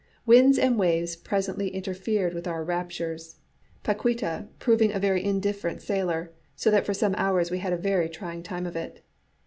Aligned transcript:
Winds 0.25 0.57
and 0.57 0.79
waves 0.79 1.15
presently 1.15 1.67
interfered 1.69 2.33
with 2.33 2.47
our 2.47 2.63
raptures, 2.63 3.35
Paquíta 3.83 4.47
proving 4.57 4.91
a 4.91 4.97
very 4.97 5.23
indifferent 5.23 5.79
sailor, 5.79 6.31
so 6.55 6.71
that 6.71 6.87
for 6.87 6.93
some 6.95 7.13
hours 7.19 7.51
we 7.51 7.59
had 7.59 7.71
a 7.71 7.77
very 7.77 8.09
trying 8.09 8.41
time 8.41 8.65
of 8.65 8.75
it. 8.75 9.03